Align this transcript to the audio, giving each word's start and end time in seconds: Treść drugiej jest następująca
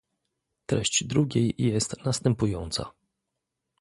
Treść 0.65 1.03
drugiej 1.03 1.55
jest 1.57 2.05
następująca 2.05 2.91